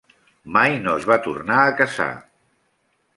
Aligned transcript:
Mai 0.55 0.71
no 0.85 0.95
es 1.01 1.05
va 1.11 1.17
tornar 1.27 1.59
a 1.67 1.75
casar. 1.83 2.09